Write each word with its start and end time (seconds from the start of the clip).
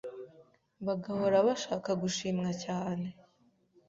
bagahora 0.85 1.37
bashaka 1.47 1.89
gushimwa 2.01 2.49
cyane 2.63 3.07